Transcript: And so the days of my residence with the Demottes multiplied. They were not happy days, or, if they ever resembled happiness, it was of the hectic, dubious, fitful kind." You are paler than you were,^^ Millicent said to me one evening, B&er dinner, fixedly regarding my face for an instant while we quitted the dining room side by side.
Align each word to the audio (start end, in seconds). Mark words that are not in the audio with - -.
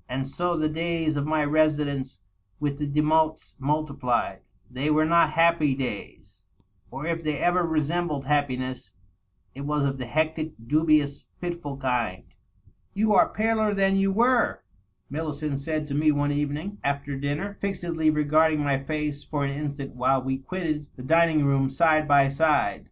And 0.08 0.26
so 0.26 0.56
the 0.56 0.68
days 0.68 1.16
of 1.16 1.28
my 1.28 1.44
residence 1.44 2.18
with 2.58 2.76
the 2.78 2.88
Demottes 2.88 3.54
multiplied. 3.60 4.40
They 4.68 4.90
were 4.90 5.04
not 5.04 5.30
happy 5.34 5.76
days, 5.76 6.42
or, 6.90 7.06
if 7.06 7.22
they 7.22 7.38
ever 7.38 7.62
resembled 7.62 8.24
happiness, 8.24 8.90
it 9.54 9.60
was 9.60 9.84
of 9.84 9.98
the 9.98 10.06
hectic, 10.06 10.54
dubious, 10.66 11.26
fitful 11.40 11.76
kind." 11.76 12.24
You 12.94 13.14
are 13.14 13.28
paler 13.28 13.74
than 13.74 13.94
you 13.94 14.10
were,^^ 14.10 14.56
Millicent 15.08 15.60
said 15.60 15.86
to 15.86 15.94
me 15.94 16.10
one 16.10 16.32
evening, 16.32 16.78
B&er 16.82 17.14
dinner, 17.16 17.56
fixedly 17.60 18.10
regarding 18.10 18.64
my 18.64 18.82
face 18.82 19.22
for 19.22 19.44
an 19.44 19.52
instant 19.52 19.94
while 19.94 20.20
we 20.20 20.38
quitted 20.38 20.88
the 20.96 21.04
dining 21.04 21.44
room 21.44 21.70
side 21.70 22.08
by 22.08 22.28
side. 22.28 22.90